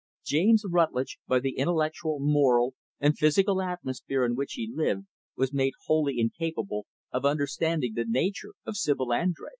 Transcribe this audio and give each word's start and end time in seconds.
James 0.25 0.63
Rutlidge, 0.67 1.19
by 1.27 1.37
the 1.39 1.51
intellectual, 1.59 2.17
moral, 2.19 2.73
and 2.99 3.15
physical 3.15 3.61
atmosphere 3.61 4.25
in 4.25 4.35
which 4.35 4.53
he 4.53 4.71
lived, 4.73 5.05
was 5.37 5.53
made 5.53 5.73
wholly 5.85 6.17
incapable 6.19 6.87
of 7.11 7.23
understanding 7.23 7.93
the 7.93 8.05
nature 8.05 8.53
of 8.65 8.75
Sibyl 8.77 9.09
Andrés. 9.09 9.33